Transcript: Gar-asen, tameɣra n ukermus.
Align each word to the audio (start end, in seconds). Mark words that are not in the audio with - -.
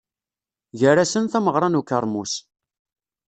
Gar-asen, 0.79 1.25
tameɣra 1.31 1.67
n 1.69 1.79
ukermus. 1.79 2.33